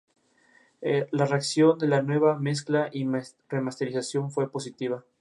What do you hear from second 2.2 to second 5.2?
mezcla y remasterización fue positiva.